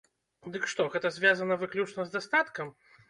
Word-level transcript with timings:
Дык 0.53 0.63
што, 0.71 0.87
гэта 0.95 1.11
звязана 1.17 1.59
выключна 1.65 2.01
з 2.09 2.17
дастаткам? 2.17 2.77